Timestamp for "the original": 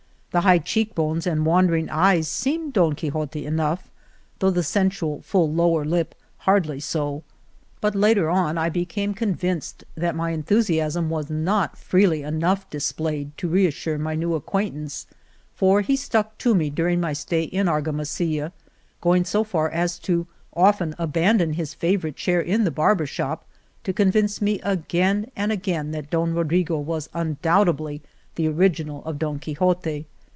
28.35-29.03